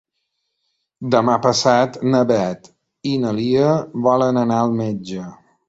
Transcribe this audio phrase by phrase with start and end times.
[1.15, 2.71] Demà passat na Beth
[3.13, 3.71] i na Lia
[4.11, 5.31] volen anar al metge.